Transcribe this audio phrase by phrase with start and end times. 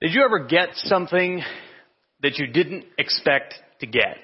[0.00, 1.42] Did you ever get something
[2.22, 4.16] that you didn't expect to get?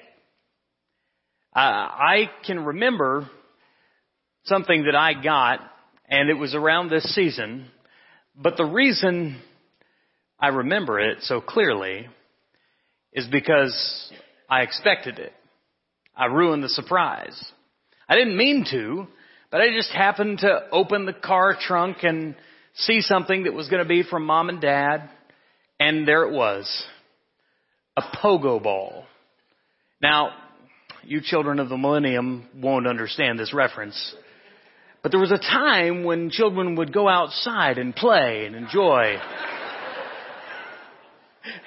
[1.55, 3.29] Uh, I can remember
[4.45, 5.59] something that I got,
[6.09, 7.67] and it was around this season,
[8.35, 9.39] but the reason
[10.39, 12.07] I remember it so clearly
[13.13, 14.11] is because
[14.49, 15.33] I expected it.
[16.15, 17.39] I ruined the surprise.
[18.09, 19.05] I didn't mean to,
[19.51, 22.33] but I just happened to open the car trunk and
[22.73, 25.11] see something that was going to be from mom and dad
[25.79, 26.83] and there it was.
[27.95, 29.05] A pogo ball.
[30.01, 30.31] Now,
[31.03, 34.15] you children of the millennium won't understand this reference.
[35.01, 39.15] But there was a time when children would go outside and play and enjoy.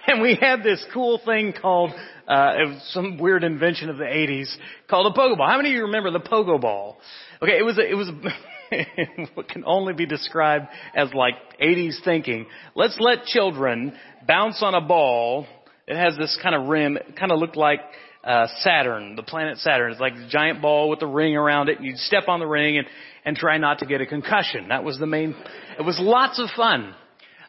[0.07, 1.93] and we had this cool thing called,
[2.29, 4.53] uh, some weird invention of the 80s
[4.89, 5.49] called a pogo ball.
[5.49, 6.99] How many of you remember the pogo ball?
[7.43, 8.13] Okay, it was a, it was a,
[9.35, 12.47] what can only be described as like 80s thinking.
[12.75, 13.93] Let's let children
[14.27, 15.47] bounce on a ball.
[15.87, 16.97] It has this kind of rim.
[16.97, 17.81] It kind of looked like
[18.23, 19.93] uh, Saturn, the planet Saturn.
[19.93, 21.79] It's like a giant ball with a ring around it.
[21.79, 22.87] And you'd step on the ring and,
[23.25, 24.69] and try not to get a concussion.
[24.69, 25.35] That was the main,
[25.79, 26.95] it was lots of fun.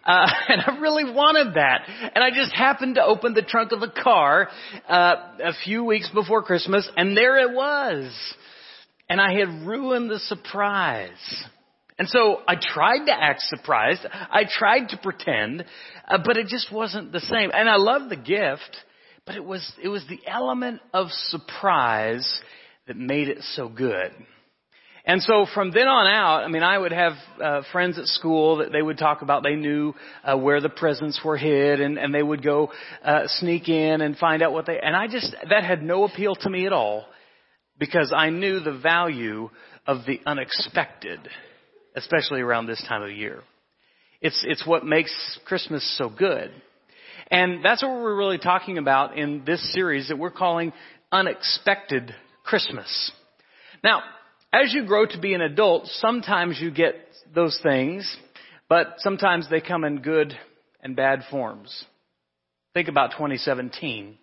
[0.03, 1.81] Uh, and I really wanted that.
[2.15, 4.49] And I just happened to open the trunk of the car,
[4.87, 8.11] uh, a few weeks before Christmas and there it was
[9.11, 11.09] and I had ruined the surprise.
[11.99, 14.07] And so I tried to act surprised.
[14.09, 15.65] I tried to pretend,
[16.07, 17.51] uh, but it just wasn't the same.
[17.53, 18.77] And I loved the gift,
[19.25, 22.39] but it was, it was the element of surprise
[22.87, 24.13] that made it so good.
[25.05, 28.59] And so from then on out, I mean, I would have uh, friends at school
[28.59, 29.43] that they would talk about.
[29.43, 32.71] They knew uh, where the presents were hid, and, and they would go
[33.03, 34.79] uh, sneak in and find out what they.
[34.79, 37.07] And I just that had no appeal to me at all
[37.81, 39.49] because I knew the value
[39.87, 41.19] of the unexpected,
[41.95, 43.41] especially around this time of year.
[44.21, 45.11] It's, it's what makes
[45.45, 46.51] Christmas so good.
[47.31, 50.73] And that's what we're really talking about in this series that we're calling
[51.11, 53.11] Unexpected Christmas.
[53.83, 54.03] Now,
[54.53, 56.93] as you grow to be an adult, sometimes you get
[57.33, 58.15] those things,
[58.69, 60.37] but sometimes they come in good
[60.83, 61.83] and bad forms.
[62.75, 64.19] Think about 2017.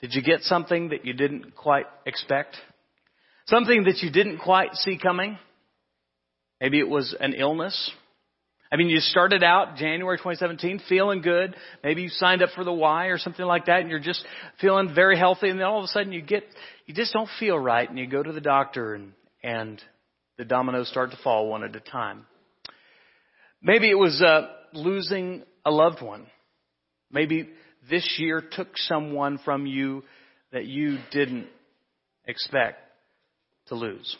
[0.00, 2.56] Did you get something that you didn't quite expect?
[3.46, 5.38] Something that you didn't quite see coming.
[6.60, 7.90] Maybe it was an illness.
[8.70, 11.54] I mean, you started out January 2017 feeling good.
[11.84, 14.24] Maybe you signed up for the Y or something like that and you're just
[14.60, 16.44] feeling very healthy and then all of a sudden you get,
[16.86, 19.82] you just don't feel right and you go to the doctor and, and
[20.38, 22.24] the dominoes start to fall one at a time.
[23.60, 26.26] Maybe it was, uh, losing a loved one.
[27.10, 27.50] Maybe
[27.90, 30.02] this year took someone from you
[30.52, 31.48] that you didn't
[32.26, 32.78] expect
[33.68, 34.16] to lose.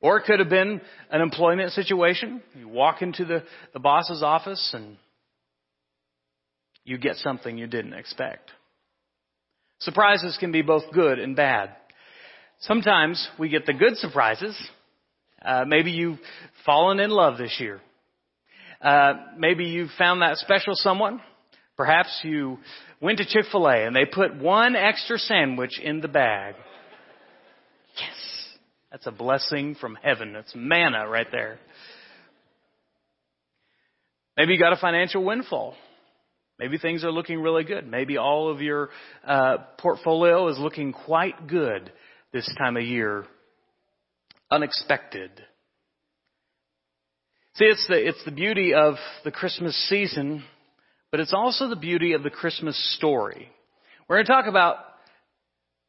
[0.00, 0.80] Or it could have been
[1.10, 2.42] an employment situation.
[2.54, 4.96] You walk into the, the boss's office and
[6.84, 8.50] you get something you didn't expect.
[9.80, 11.70] Surprises can be both good and bad.
[12.60, 14.56] Sometimes we get the good surprises.
[15.44, 16.18] Uh, maybe you've
[16.64, 17.80] fallen in love this year.
[18.80, 21.20] Uh, maybe you found that special someone.
[21.76, 22.58] Perhaps you
[23.00, 26.54] went to Chick-fil-A and they put one extra sandwich in the bag.
[28.96, 30.32] That's a blessing from heaven.
[30.32, 31.58] That's manna right there.
[34.38, 35.74] Maybe you got a financial windfall.
[36.58, 37.86] Maybe things are looking really good.
[37.86, 38.88] Maybe all of your
[39.26, 41.92] uh, portfolio is looking quite good
[42.32, 43.26] this time of year.
[44.50, 45.30] Unexpected.
[47.56, 50.42] See, it's the, it's the beauty of the Christmas season,
[51.10, 53.50] but it's also the beauty of the Christmas story.
[54.08, 54.76] We're going to talk about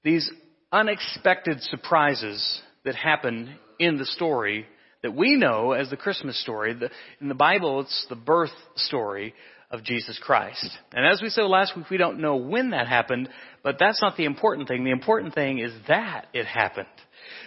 [0.04, 0.30] these
[0.74, 4.66] unexpected surprises that happen in the story
[5.04, 6.76] that we know as the Christmas story.
[7.22, 9.34] in the Bible, it's the birth story
[9.70, 10.70] of Jesus Christ.
[10.94, 13.28] And as we said last week, we don't know when that happened,
[13.62, 14.86] but that's not the important thing.
[14.86, 16.88] The important thing is that it happened.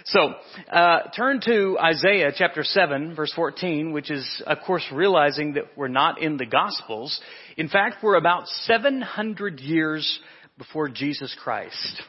[0.05, 0.35] So,
[0.71, 5.89] uh, turn to Isaiah chapter 7 verse 14, which is, of course, realizing that we're
[5.89, 7.19] not in the Gospels.
[7.57, 10.21] In fact, we're about 700 years
[10.59, 12.03] before Jesus Christ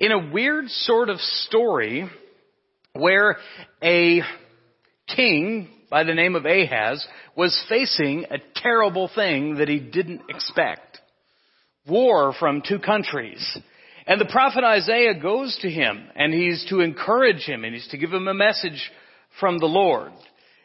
[0.00, 2.08] in a weird sort of story
[2.94, 3.36] where
[3.82, 4.22] a
[5.14, 7.06] king by the name of Ahaz
[7.36, 10.98] was facing a terrible thing that he didn't expect.
[11.86, 13.58] War from two countries.
[14.06, 17.98] And the prophet Isaiah goes to him and he's to encourage him and he's to
[17.98, 18.90] give him a message
[19.38, 20.12] from the Lord.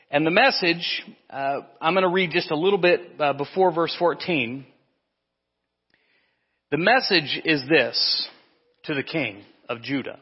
[0.09, 3.95] And the message, uh, I'm going to read just a little bit uh, before verse
[3.99, 4.65] 14.
[6.71, 8.29] The message is this
[8.87, 10.19] to the king of Judah.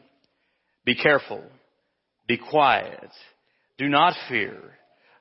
[0.84, 1.42] Be careful.
[2.26, 3.10] Be quiet.
[3.78, 4.58] Do not fear.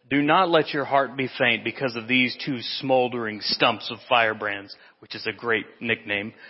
[0.10, 4.76] Do not let your heart be faint because of these two smoldering stumps of firebrands,
[5.00, 6.34] which is a great nickname.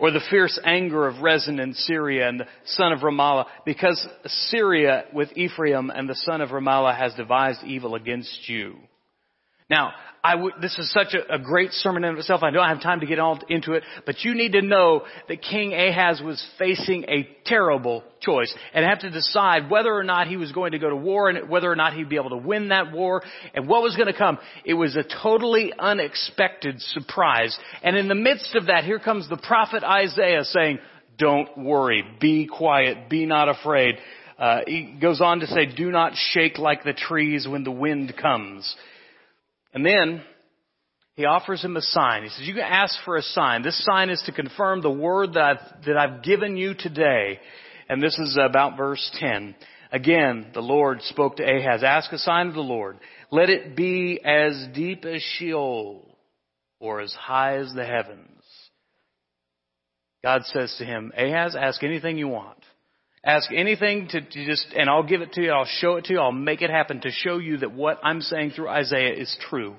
[0.00, 5.04] Or the fierce anger of Rezin and Syria and the son of Remaliah, because Syria
[5.14, 8.76] with Ephraim and the son of Remaliah has devised evil against you.
[9.70, 12.42] Now, I w- this is such a, a, great sermon in itself.
[12.42, 15.40] I don't have time to get all into it, but you need to know that
[15.40, 20.36] King Ahaz was facing a terrible choice and have to decide whether or not he
[20.36, 22.68] was going to go to war and whether or not he'd be able to win
[22.68, 23.22] that war
[23.54, 24.38] and what was going to come.
[24.64, 27.58] It was a totally unexpected surprise.
[27.82, 30.80] And in the midst of that, here comes the prophet Isaiah saying,
[31.16, 33.96] don't worry, be quiet, be not afraid.
[34.38, 38.14] Uh, he goes on to say, do not shake like the trees when the wind
[38.20, 38.74] comes.
[39.72, 40.22] And then
[41.14, 42.22] he offers him a sign.
[42.22, 43.62] He says, you can ask for a sign.
[43.62, 47.38] This sign is to confirm the word that I've, that I've given you today.
[47.88, 49.54] And this is about verse 10.
[49.92, 52.98] Again, the Lord spoke to Ahaz, ask a sign of the Lord.
[53.30, 56.16] Let it be as deep as Sheol
[56.78, 58.28] or as high as the heavens.
[60.22, 62.58] God says to him, Ahaz, ask anything you want.
[63.24, 66.14] Ask anything to, to, just, and I'll give it to you, I'll show it to
[66.14, 69.36] you, I'll make it happen to show you that what I'm saying through Isaiah is
[69.50, 69.76] true.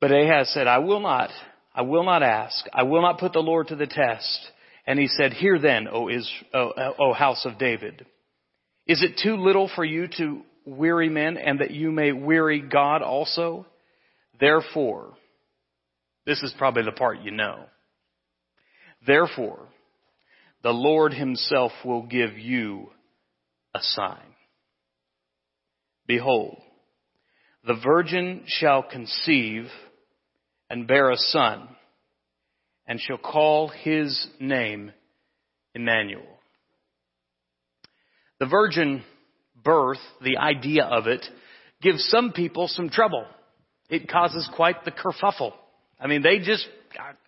[0.00, 1.30] But Ahaz said, I will not,
[1.74, 4.40] I will not ask, I will not put the Lord to the test.
[4.86, 6.10] And he said, Hear then, O,
[6.52, 8.04] o, o house of David.
[8.86, 13.00] Is it too little for you to weary men and that you may weary God
[13.00, 13.64] also?
[14.40, 15.14] Therefore,
[16.26, 17.64] this is probably the part you know.
[19.06, 19.68] Therefore,
[20.62, 22.90] the Lord himself will give you
[23.74, 24.18] a sign.
[26.06, 26.58] Behold,
[27.66, 29.66] the virgin shall conceive
[30.68, 31.68] and bear a son,
[32.86, 34.92] and shall call his name
[35.74, 36.22] Emmanuel.
[38.40, 39.04] The virgin
[39.62, 41.24] birth, the idea of it,
[41.80, 43.24] gives some people some trouble.
[43.88, 45.52] It causes quite the kerfuffle.
[46.00, 46.66] I mean, they just,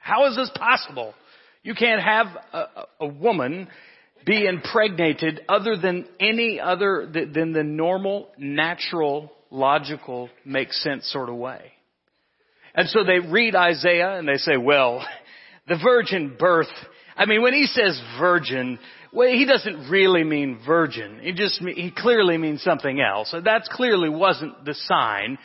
[0.01, 1.15] how is this possible?
[1.65, 2.65] You can't have a,
[3.01, 3.69] a woman
[4.25, 11.37] be impregnated other than any other, than the normal, natural, logical, makes sense sort of
[11.37, 11.73] way.
[12.75, 15.05] And so they read Isaiah and they say, well,
[15.69, 16.69] the virgin birth,
[17.17, 18.79] I mean, when he says virgin,
[19.13, 21.21] well, he doesn't really mean virgin.
[21.23, 23.33] He just, he clearly means something else.
[23.33, 25.39] That clearly wasn't the sign.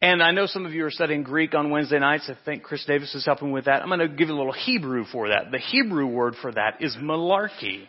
[0.00, 2.30] And I know some of you are studying Greek on Wednesday nights.
[2.30, 3.82] I think Chris Davis is helping with that.
[3.82, 5.50] I'm going to give you a little Hebrew for that.
[5.50, 7.86] The Hebrew word for that is malarkey.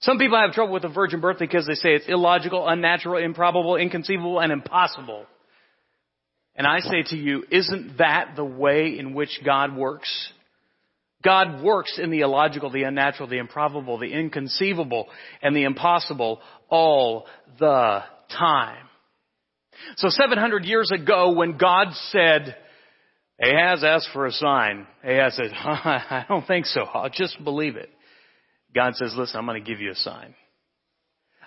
[0.00, 3.76] Some people have trouble with the virgin birth because they say it's illogical, unnatural, improbable,
[3.76, 5.24] inconceivable, and impossible.
[6.54, 10.30] And I say to you, isn't that the way in which God works?
[11.26, 15.08] God works in the illogical, the unnatural, the improbable, the inconceivable,
[15.42, 17.26] and the impossible all
[17.58, 18.86] the time.
[19.96, 22.56] So 700 years ago when God said,
[23.42, 26.82] Ahaz asked for a sign, Ahaz said, I don't think so.
[26.82, 27.90] I'll just believe it.
[28.72, 30.32] God says, listen, I'm going to give you a sign.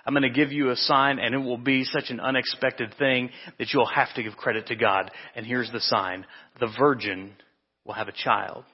[0.04, 3.30] I'm going to give you a sign and it will be such an unexpected thing
[3.58, 5.10] that you'll have to give credit to God.
[5.34, 6.26] And here's the sign.
[6.58, 7.32] The virgin
[7.86, 8.64] will have a child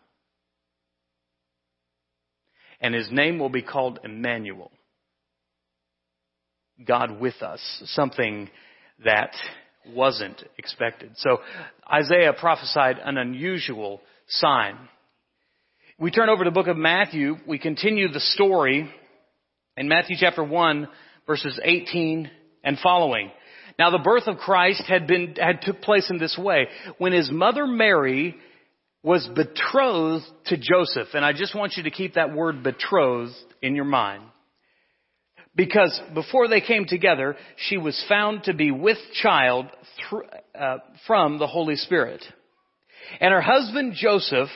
[2.81, 4.71] and his name will be called Emmanuel.
[6.85, 8.51] God with us, something
[9.05, 9.35] that
[9.89, 11.13] wasn't expected.
[11.17, 11.39] So
[11.91, 14.77] Isaiah prophesied an unusual sign.
[15.99, 18.91] We turn over to the book of Matthew, we continue the story
[19.77, 20.89] in Matthew chapter 1
[21.27, 22.31] verses 18
[22.63, 23.31] and following.
[23.79, 26.69] Now the birth of Christ had been, had took place in this way.
[26.99, 28.37] When his mother Mary
[29.07, 31.15] was betrothed to Joseph.
[31.15, 34.25] And I just want you to keep that word betrothed in your mind.
[35.55, 39.67] Because before they came together, she was found to be with child
[40.11, 40.25] through,
[40.59, 42.25] uh, from the Holy Spirit.
[43.21, 44.49] And her husband Joseph,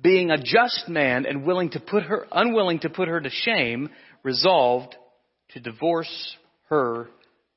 [0.00, 3.90] being a just man and willing to put her, unwilling to put her to shame,
[4.22, 4.96] resolved
[5.50, 6.34] to divorce
[6.70, 7.10] her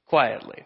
[0.06, 0.66] quietly.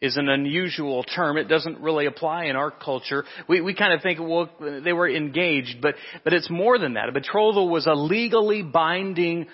[0.00, 1.36] is an unusual term.
[1.36, 3.24] It doesn't really apply in our culture.
[3.48, 7.08] We, we kind of think, well, they were engaged, but, but it's more than that.
[7.08, 9.46] A betrothal was a legally binding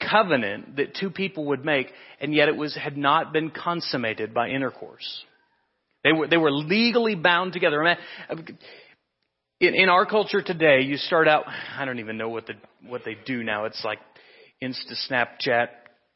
[0.00, 1.86] covenant that two people would make,
[2.20, 5.24] and yet it was, had not been consummated by intercourse.
[6.02, 7.96] They were, they were legally bound together.
[9.60, 13.02] In, in our culture today, you start out, I don't even know what the, what
[13.04, 13.66] they do now.
[13.66, 14.00] It's like
[14.60, 15.68] Insta Snapchat,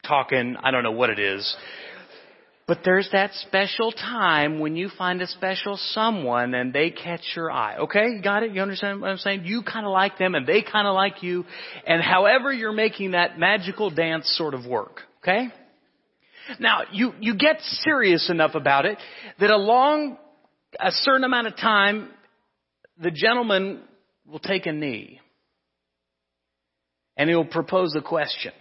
[0.05, 1.55] talking, I don't know what it is.
[2.67, 7.49] But there's that special time when you find a special someone and they catch your
[7.49, 7.77] eye.
[7.77, 8.09] Okay?
[8.09, 8.51] You got it?
[8.51, 9.45] You understand what I'm saying?
[9.45, 11.45] You kind of like them and they kind of like you.
[11.85, 14.99] And however you're making that magical dance sort of work.
[15.23, 15.47] Okay?
[16.59, 18.97] Now, you, you get serious enough about it
[19.39, 20.17] that along
[20.77, 22.09] a certain amount of time,
[22.99, 23.81] the gentleman
[24.25, 25.21] will take a knee
[27.15, 28.51] and he'll propose a question.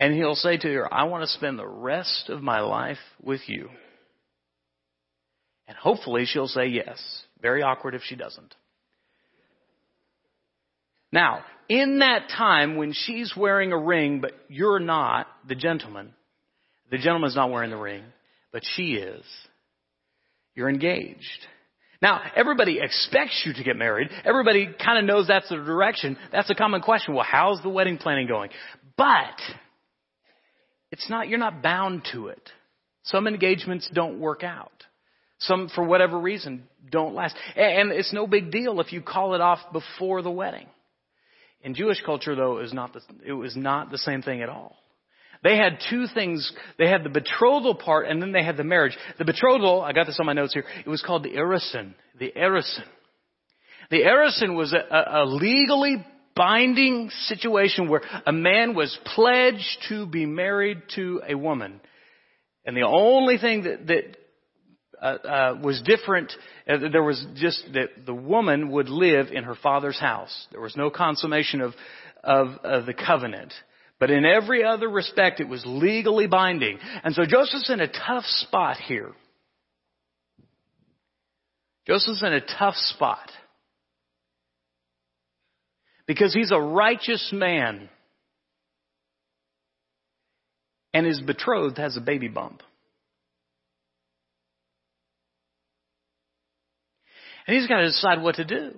[0.00, 3.42] And he'll say to her, I want to spend the rest of my life with
[3.46, 3.68] you.
[5.68, 6.98] And hopefully she'll say yes.
[7.40, 8.54] Very awkward if she doesn't.
[11.12, 16.14] Now, in that time when she's wearing a ring, but you're not the gentleman,
[16.90, 18.02] the gentleman's not wearing the ring,
[18.52, 19.24] but she is,
[20.54, 21.46] you're engaged.
[22.02, 24.08] Now, everybody expects you to get married.
[24.24, 26.16] Everybody kind of knows that's the direction.
[26.32, 27.14] That's a common question.
[27.14, 28.50] Well, how's the wedding planning going?
[28.96, 29.36] But,
[30.90, 32.50] it's not, you're not bound to it.
[33.04, 34.72] Some engagements don't work out.
[35.40, 37.34] Some, for whatever reason, don't last.
[37.56, 40.66] And it's no big deal if you call it off before the wedding.
[41.62, 44.48] In Jewish culture, though, it was not the, it was not the same thing at
[44.48, 44.76] all.
[45.42, 46.52] They had two things.
[46.78, 48.96] They had the betrothal part and then they had the marriage.
[49.18, 51.94] The betrothal, I got this on my notes here, it was called the erusin.
[52.18, 52.84] The erusin.
[53.90, 56.04] The erusin was a, a legally
[56.40, 61.82] binding situation where a man was pledged to be married to a woman.
[62.64, 64.16] And the only thing that, that
[65.02, 66.32] uh, uh, was different,
[66.66, 70.34] uh, there was just that the woman would live in her father's house.
[70.50, 71.74] There was no consummation of,
[72.24, 73.52] of, of the covenant.
[73.98, 76.78] But in every other respect, it was legally binding.
[77.04, 79.10] And so Joseph's in a tough spot here.
[81.86, 83.28] Joseph's in a tough spot
[86.10, 87.88] because he's a righteous man
[90.92, 92.64] and his betrothed has a baby bump.
[97.46, 98.72] And he's got to decide what to do.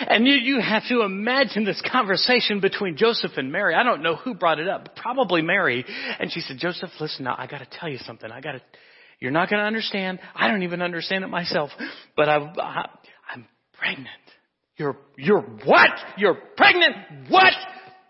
[0.00, 3.74] And you, you have to imagine this conversation between Joseph and Mary.
[3.74, 5.84] I don't know who brought it up, probably Mary.
[6.18, 8.30] And she said, Joseph, listen now, I gotta tell you something.
[8.30, 8.62] I gotta,
[9.20, 10.20] you're not gonna understand.
[10.34, 11.68] I don't even understand it myself,
[12.16, 12.88] but I, I,
[13.30, 13.46] I'm
[13.78, 14.08] pregnant.
[14.78, 15.90] You're, you're what?
[16.16, 16.94] You're pregnant?
[17.28, 17.52] What?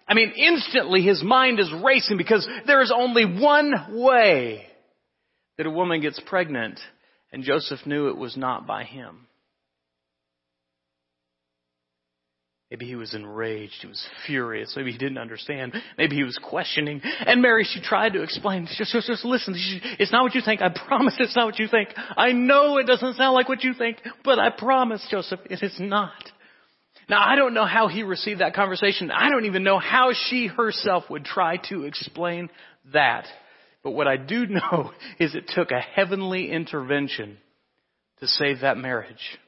[0.06, 4.66] I mean, instantly his mind is racing because there is only one way
[5.56, 6.78] that a woman gets pregnant,
[7.32, 9.26] and Joseph knew it was not by him.
[12.70, 13.76] Maybe he was enraged.
[13.80, 14.74] He was furious.
[14.76, 15.74] Maybe he didn't understand.
[15.96, 17.00] Maybe he was questioning.
[17.02, 18.68] And Mary, she tried to explain.
[18.76, 19.54] Just, just, just listen.
[19.98, 20.60] It's not what you think.
[20.60, 21.88] I promise it's not what you think.
[21.96, 25.76] I know it doesn't sound like what you think, but I promise, Joseph, it is
[25.80, 26.12] not.
[27.08, 29.10] Now, I don't know how he received that conversation.
[29.10, 32.50] I don't even know how she herself would try to explain
[32.92, 33.26] that.
[33.82, 37.38] But what I do know is it took a heavenly intervention
[38.20, 39.38] to save that marriage.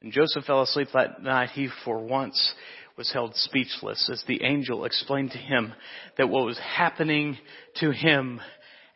[0.00, 1.50] And Joseph fell asleep that night.
[1.50, 2.54] He, for once,
[2.96, 5.74] was held speechless as the angel explained to him
[6.16, 7.36] that what was happening
[7.76, 8.40] to him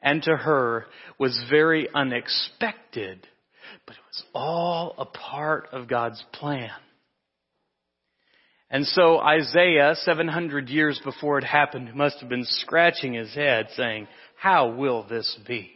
[0.00, 0.86] and to her
[1.18, 3.26] was very unexpected
[3.86, 6.70] but it was all a part of God's plan.
[8.70, 14.08] And so Isaiah, 700 years before it happened, must have been scratching his head saying,
[14.36, 15.72] how will this be?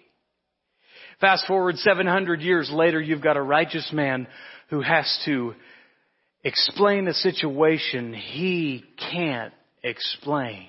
[1.20, 4.26] Fast forward 700 years later, you've got a righteous man
[4.70, 5.54] who has to
[6.42, 10.68] explain a situation he can't explain.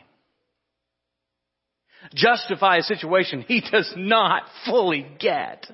[2.13, 5.65] Justify a situation he does not fully get.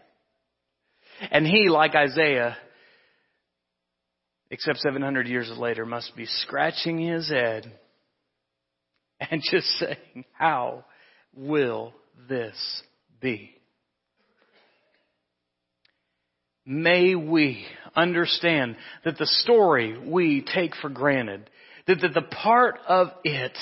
[1.31, 2.57] And he, like Isaiah,
[4.49, 7.71] except 700 years later, must be scratching his head
[9.19, 10.85] and just saying, How
[11.35, 11.93] will
[12.27, 12.55] this
[13.21, 13.55] be?
[16.65, 17.65] may we
[17.95, 21.49] understand that the story we take for granted,
[21.87, 23.57] that, the part of it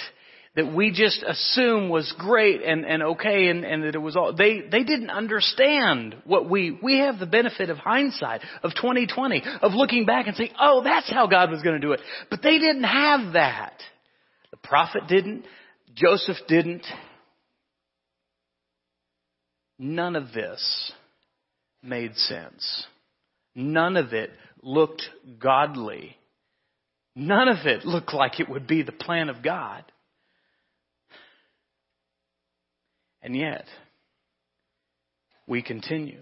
[0.56, 4.34] that we just assume was great and, and okay and, and that it was all,
[4.36, 9.72] they, they didn't understand what we, we have the benefit of hindsight, of 2020, of
[9.74, 12.02] looking back and saying, oh, that's how God was going to do it.
[12.30, 13.76] But they didn't have that.
[14.52, 15.46] The prophet didn't.
[15.96, 16.86] Joseph didn't.
[19.80, 20.92] None of this
[21.82, 22.86] made sense.
[23.56, 24.32] None of it
[24.62, 25.04] looked
[25.40, 26.18] godly.
[27.16, 29.84] None of it looked like it would be the plan of God.
[33.22, 33.66] And yet,
[35.48, 36.22] we continue.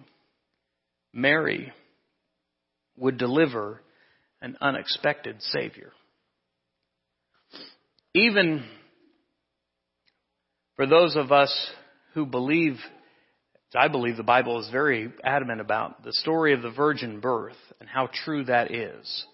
[1.14, 1.72] Mary
[2.98, 3.82] would deliver
[4.42, 5.92] an unexpected Savior.
[8.14, 8.66] Even
[10.76, 11.54] for those of us
[12.14, 12.78] who believe,
[13.76, 17.88] I believe the Bible is very adamant about the story of the virgin birth and
[17.88, 19.26] how true that is.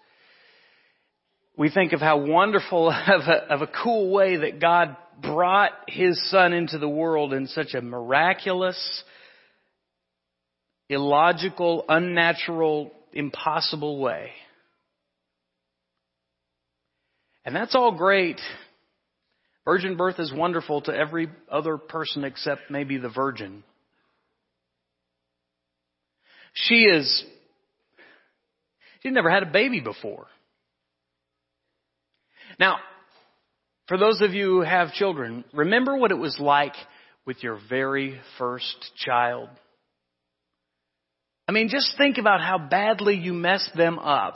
[1.56, 6.30] We think of how wonderful of a, of a cool way that God brought his
[6.30, 9.02] son into the world in such a miraculous,
[10.88, 14.30] illogical, unnatural, impossible way.
[17.44, 18.40] And that's all great.
[19.64, 23.64] Virgin birth is wonderful to every other person except maybe the virgin.
[26.54, 27.24] She is,
[29.02, 30.26] she's never had a baby before.
[32.58, 32.78] Now,
[33.88, 36.74] for those of you who have children, remember what it was like
[37.24, 39.48] with your very first child?
[41.48, 44.34] I mean, just think about how badly you messed them up.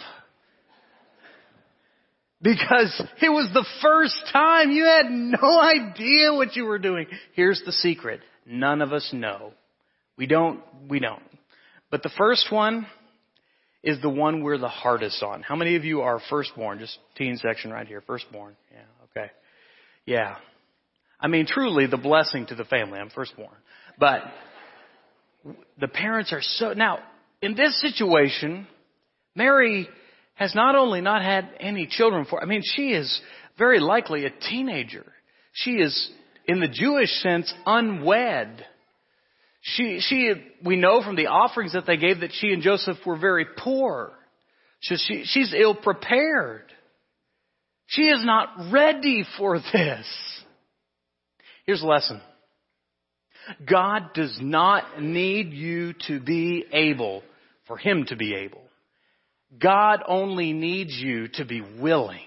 [2.43, 7.07] Because it was the first time you had no idea what you were doing.
[7.35, 8.21] Here's the secret.
[8.47, 9.53] None of us know.
[10.17, 11.23] We don't, we don't.
[11.91, 12.87] But the first one
[13.83, 15.43] is the one we're the hardest on.
[15.43, 16.79] How many of you are firstborn?
[16.79, 18.03] Just teen section right here.
[18.07, 18.57] Firstborn.
[18.73, 19.31] Yeah, okay.
[20.07, 20.37] Yeah.
[21.21, 22.99] I mean, truly the blessing to the family.
[22.99, 23.57] I'm firstborn.
[23.99, 24.23] But
[25.79, 26.99] the parents are so, now,
[27.43, 28.67] in this situation,
[29.35, 29.89] Mary
[30.35, 33.21] has not only not had any children for, I mean, she is
[33.59, 35.05] very likely a teenager.
[35.53, 36.11] She is,
[36.47, 38.65] in the Jewish sense, unwed.
[39.61, 40.33] She, she,
[40.65, 44.13] we know from the offerings that they gave that she and Joseph were very poor.
[44.83, 46.73] So she, she's ill prepared.
[47.91, 50.07] She is not ready for this.
[51.67, 52.21] Here's a lesson.
[53.69, 57.25] God does not need you to be able
[57.67, 58.63] for Him to be able.
[59.61, 62.23] God only needs you to be willing.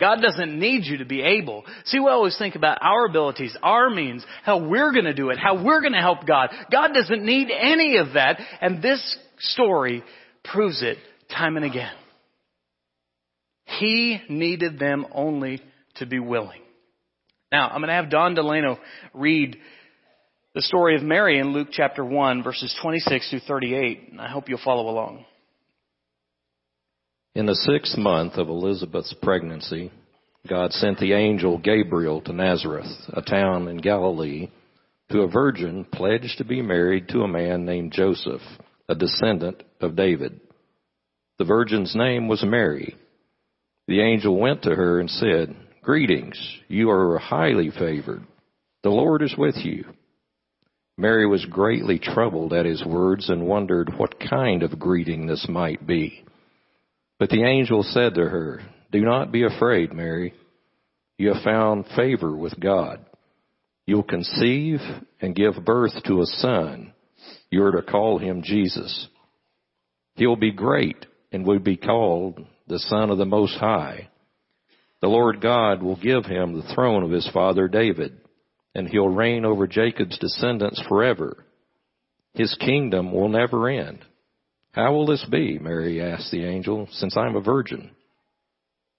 [0.00, 1.64] God doesn't need you to be able.
[1.84, 5.38] See, we always think about our abilities, our means, how we're going to do it,
[5.38, 6.48] how we're going to help God.
[6.72, 10.02] God doesn't need any of that, and this story
[10.42, 10.96] proves it
[11.28, 11.92] time and again.
[13.78, 15.60] He needed them only
[15.96, 16.60] to be willing.
[17.50, 18.78] Now, I'm going to have Don Delano
[19.12, 19.56] read
[20.54, 24.48] the story of Mary in Luke chapter 1, verses 26 through 38, and I hope
[24.48, 25.24] you'll follow along.
[27.34, 29.90] In the sixth month of Elizabeth's pregnancy,
[30.48, 34.50] God sent the angel Gabriel to Nazareth, a town in Galilee,
[35.10, 38.42] to a virgin pledged to be married to a man named Joseph,
[38.88, 40.40] a descendant of David.
[41.38, 42.96] The virgin's name was Mary.
[43.86, 48.24] The angel went to her and said, Greetings, you are highly favored.
[48.82, 49.84] The Lord is with you.
[50.96, 55.86] Mary was greatly troubled at his words and wondered what kind of greeting this might
[55.86, 56.24] be.
[57.18, 60.34] But the angel said to her, Do not be afraid, Mary.
[61.18, 63.04] You have found favor with God.
[63.86, 64.80] You'll conceive
[65.20, 66.92] and give birth to a son.
[67.50, 69.08] You're to call him Jesus.
[70.14, 74.08] He'll be great and will be called the Son of the Most High.
[75.00, 78.18] The Lord God will give him the throne of his father David,
[78.74, 81.44] and he'll reign over Jacob's descendants forever.
[82.32, 83.98] His kingdom will never end.
[84.72, 85.58] How will this be?
[85.58, 87.90] Mary asked the angel, since I'm a virgin.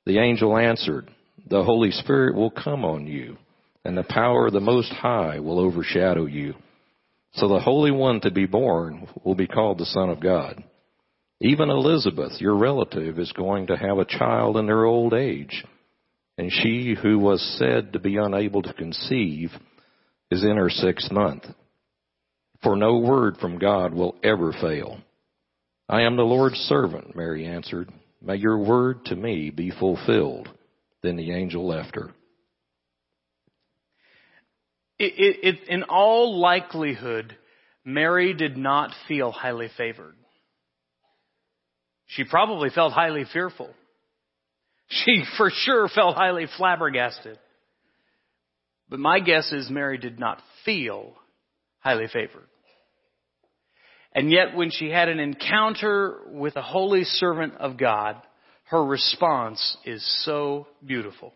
[0.05, 1.09] The angel answered,
[1.49, 3.37] The Holy Spirit will come on you,
[3.83, 6.53] and the power of the Most High will overshadow you.
[7.33, 10.63] So the Holy One to be born will be called the Son of God.
[11.41, 15.65] Even Elizabeth, your relative, is going to have a child in her old age,
[16.37, 19.51] and she who was said to be unable to conceive
[20.31, 21.45] is in her sixth month.
[22.63, 24.97] For no word from God will ever fail.
[25.87, 27.91] I am the Lord's servant, Mary answered.
[28.21, 30.49] May your word to me be fulfilled.
[31.03, 32.11] Then the angel left her.
[34.97, 37.35] It, it, it, in all likelihood,
[37.83, 40.15] Mary did not feel highly favored.
[42.07, 43.69] She probably felt highly fearful.
[44.87, 47.39] She for sure felt highly flabbergasted.
[48.89, 51.13] But my guess is Mary did not feel
[51.79, 52.47] highly favored.
[54.13, 58.15] And yet when she had an encounter with a holy servant of God,
[58.65, 61.33] her response is so beautiful.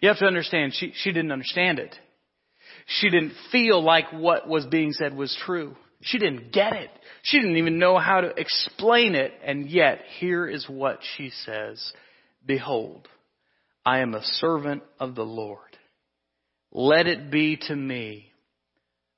[0.00, 1.94] You have to understand, she, she didn't understand it.
[2.86, 5.76] She didn't feel like what was being said was true.
[6.02, 6.90] She didn't get it.
[7.22, 9.32] She didn't even know how to explain it.
[9.44, 11.92] And yet, here is what she says.
[12.44, 13.06] Behold,
[13.84, 15.58] I am a servant of the Lord.
[16.72, 18.32] Let it be to me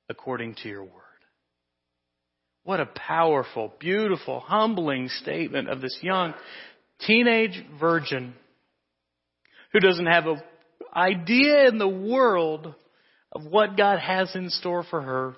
[0.09, 0.91] according to your word.
[2.63, 6.33] What a powerful, beautiful, humbling statement of this young
[7.05, 8.33] teenage virgin
[9.71, 10.41] who doesn't have an
[10.95, 12.73] idea in the world
[13.31, 15.35] of what God has in store for her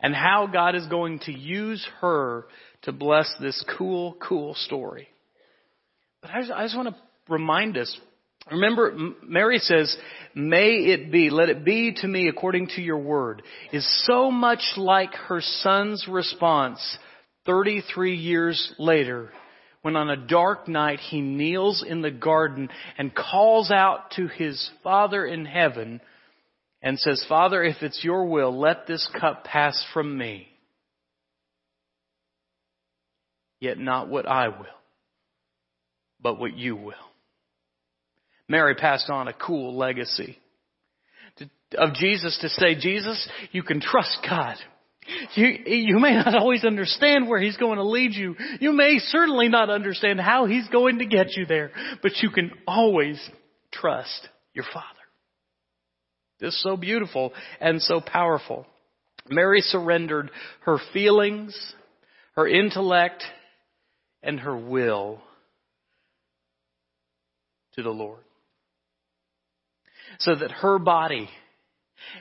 [0.00, 2.46] and how God is going to use her
[2.82, 5.08] to bless this cool, cool story.
[6.22, 6.96] But I just, I just want to
[7.28, 7.98] remind us,
[8.50, 9.96] remember, Mary says,
[10.34, 14.62] may it be, let it be to me according to your word, is so much
[14.76, 16.98] like her son's response
[17.46, 19.30] 33 years later
[19.82, 24.70] when on a dark night he kneels in the garden and calls out to his
[24.82, 26.00] father in heaven
[26.82, 30.48] and says, Father, if it's your will, let this cup pass from me.
[33.60, 34.66] Yet not what I will,
[36.20, 36.94] but what you will.
[38.48, 40.38] Mary passed on a cool legacy
[41.76, 44.56] of Jesus to say, Jesus, you can trust God.
[45.34, 48.36] You, you may not always understand where He's going to lead you.
[48.60, 52.52] You may certainly not understand how He's going to get you there, but you can
[52.66, 53.18] always
[53.72, 54.97] trust your Father.
[56.40, 58.66] This so beautiful and so powerful.
[59.28, 61.74] Mary surrendered her feelings,
[62.34, 63.24] her intellect,
[64.22, 65.20] and her will
[67.74, 68.22] to the Lord.
[70.20, 71.28] So that her body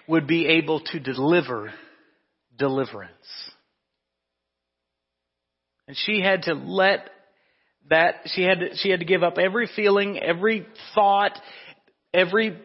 [0.08, 1.74] would be able to deliver
[2.58, 3.12] deliverance.
[5.88, 7.10] And she had to let
[7.90, 11.40] that, she had to, she had to give up every feeling, every thought,
[12.14, 12.58] every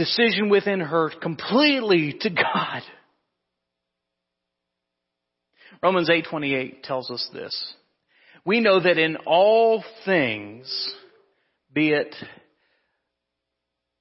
[0.00, 2.82] decision within her completely to God.
[5.82, 7.74] Romans 8:28 tells us this.
[8.46, 10.94] We know that in all things,
[11.70, 12.14] be it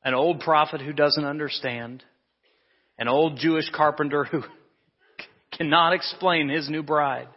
[0.02, 2.02] an old prophet who doesn't understand,
[2.98, 4.44] an old Jewish carpenter who
[5.52, 7.28] cannot explain his new bride,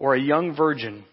[0.00, 1.04] or a young virgin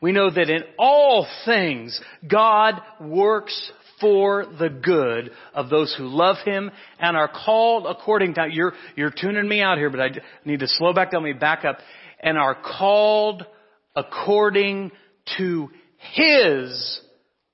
[0.00, 6.36] we know that in all things, God works for the good of those who love
[6.44, 10.08] Him and are called according to, you're, you're tuning me out here, but I
[10.44, 11.78] need to slow back down, let me back up,
[12.20, 13.46] and are called
[13.94, 14.90] according
[15.38, 15.70] to
[16.14, 17.00] His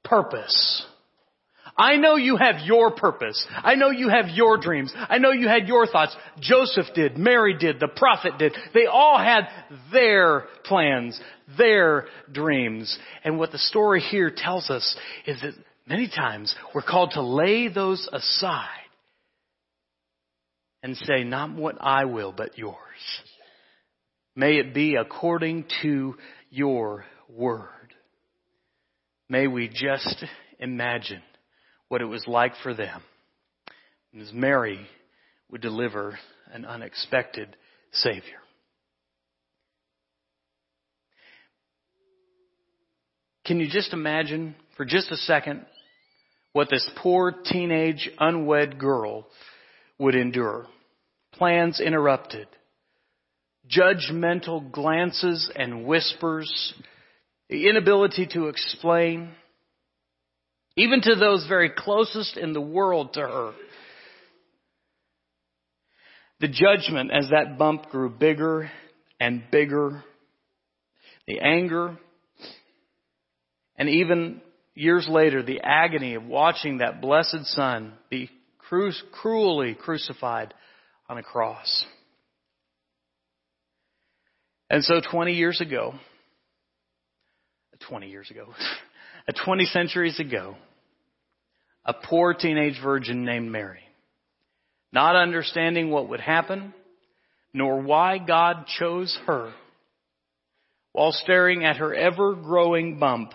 [0.04, 0.86] purpose.
[1.76, 3.46] I know you have your purpose.
[3.56, 4.92] I know you have your dreams.
[4.96, 6.16] I know you had your thoughts.
[6.40, 7.16] Joseph did.
[7.16, 7.78] Mary did.
[7.78, 8.52] The prophet did.
[8.74, 9.42] They all had
[9.92, 11.20] their plans,
[11.56, 12.98] their dreams.
[13.24, 15.54] And what the story here tells us is that
[15.86, 18.68] many times we're called to lay those aside
[20.82, 22.76] and say, not what I will, but yours.
[24.36, 26.14] May it be according to
[26.50, 27.68] your word.
[29.28, 30.24] May we just
[30.58, 31.22] imagine
[31.88, 33.02] what it was like for them.
[34.18, 34.86] As Mary
[35.50, 36.18] would deliver
[36.52, 37.56] an unexpected
[37.92, 38.38] Savior.
[43.48, 45.64] Can you just imagine for just a second
[46.52, 49.26] what this poor teenage unwed girl
[49.98, 50.66] would endure?
[51.32, 52.46] Plans interrupted,
[53.66, 56.74] judgmental glances and whispers,
[57.48, 59.30] the inability to explain,
[60.76, 63.52] even to those very closest in the world to her.
[66.40, 68.70] The judgment as that bump grew bigger
[69.18, 70.04] and bigger,
[71.26, 71.96] the anger,
[73.78, 74.42] and even
[74.74, 80.52] years later, the agony of watching that blessed son be cru- cruelly crucified
[81.08, 81.84] on a cross.
[84.68, 85.94] And so 20 years ago,
[87.88, 88.46] 20 years ago,
[89.44, 90.56] 20 centuries ago,
[91.84, 93.80] a poor teenage virgin named Mary,
[94.92, 96.74] not understanding what would happen,
[97.54, 99.52] nor why God chose her,
[100.92, 103.32] while staring at her ever growing bump,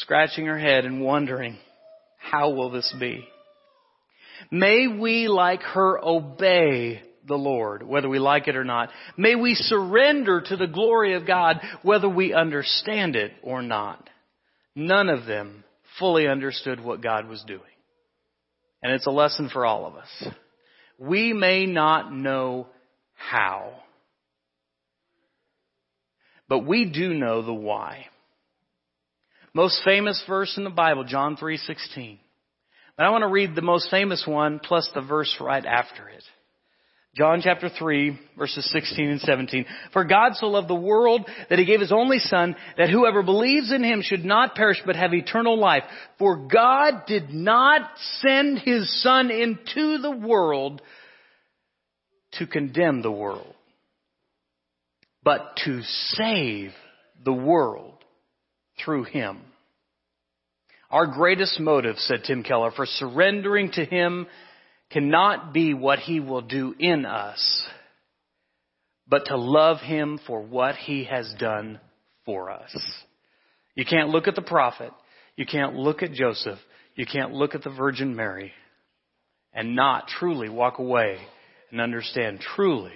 [0.00, 1.58] scratching her head and wondering,
[2.18, 3.26] how will this be?
[4.50, 8.90] May we, like her, obey the Lord, whether we like it or not.
[9.16, 14.08] May we surrender to the glory of God, whether we understand it or not.
[14.74, 15.64] None of them
[15.98, 17.60] fully understood what God was doing.
[18.82, 20.34] And it's a lesson for all of us.
[20.98, 22.68] We may not know
[23.14, 23.74] how,
[26.48, 28.06] but we do know the why.
[29.52, 32.18] Most famous verse in the Bible, John 3:16.
[32.96, 36.22] But I want to read the most famous one plus the verse right after it.
[37.16, 39.66] John chapter 3 verses 16 and 17.
[39.92, 43.72] For God so loved the world that he gave his only son that whoever believes
[43.72, 45.82] in him should not perish but have eternal life.
[46.18, 50.82] For God did not send his son into the world
[52.32, 53.54] to condemn the world,
[55.24, 56.72] but to save
[57.24, 57.89] the world
[58.84, 59.40] through him.
[60.90, 64.26] Our greatest motive, said Tim Keller, for surrendering to him
[64.90, 67.64] cannot be what he will do in us,
[69.06, 71.80] but to love him for what he has done
[72.24, 72.76] for us.
[73.76, 74.90] You can't look at the prophet.
[75.36, 76.58] You can't look at Joseph.
[76.96, 78.52] You can't look at the Virgin Mary
[79.52, 81.18] and not truly walk away
[81.70, 82.92] and understand truly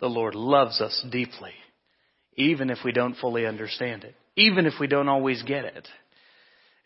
[0.00, 1.52] the Lord loves us deeply,
[2.36, 5.86] even if we don't fully understand it, even if we don't always get it.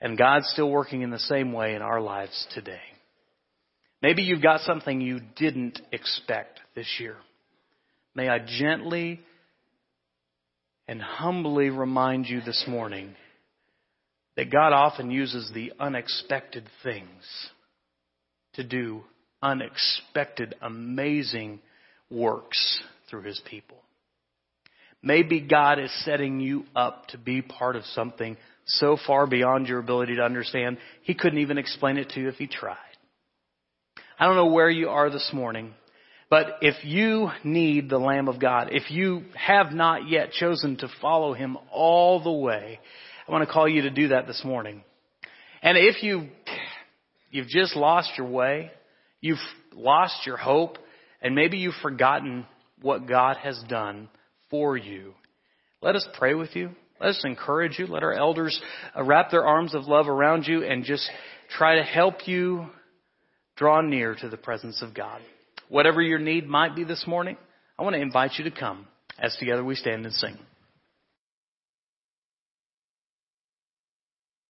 [0.00, 2.80] And God's still working in the same way in our lives today.
[4.00, 7.16] Maybe you've got something you didn't expect this year.
[8.14, 9.20] May I gently
[10.88, 13.14] and humbly remind you this morning
[14.36, 17.22] that God often uses the unexpected things
[18.54, 19.02] to do
[19.42, 21.60] unexpected, amazing
[22.10, 23.78] works through His people.
[25.02, 29.80] Maybe God is setting you up to be part of something so far beyond your
[29.80, 32.76] ability to understand, He couldn't even explain it to you if He tried.
[34.18, 35.74] I don't know where you are this morning,
[36.30, 40.88] but if you need the Lamb of God, if you have not yet chosen to
[41.00, 42.78] follow Him all the way,
[43.26, 44.84] I want to call you to do that this morning.
[45.62, 46.28] And if you,
[47.30, 48.70] you've just lost your way,
[49.20, 49.38] you've
[49.74, 50.78] lost your hope,
[51.20, 52.46] and maybe you've forgotten
[52.80, 54.08] what God has done
[54.52, 55.14] for you,
[55.80, 56.70] let us pray with you.
[57.00, 57.88] Let us encourage you.
[57.88, 58.60] Let our elders
[58.96, 61.10] uh, wrap their arms of love around you and just
[61.50, 62.66] try to help you
[63.56, 65.20] draw near to the presence of God.
[65.68, 67.36] Whatever your need might be this morning,
[67.76, 68.86] I want to invite you to come
[69.18, 70.38] as together we stand and sing.